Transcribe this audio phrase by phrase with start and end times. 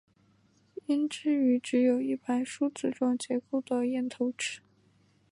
[0.87, 4.61] 胭脂鱼只有一排梳子状结构的咽头齿。